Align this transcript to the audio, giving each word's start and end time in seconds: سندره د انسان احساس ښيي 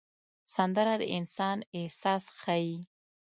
سندره 0.55 0.93
د 1.01 1.03
انسان 1.17 1.57
احساس 1.77 2.23
ښيي 2.39 2.75